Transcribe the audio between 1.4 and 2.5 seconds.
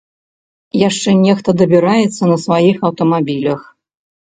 дабіраецца на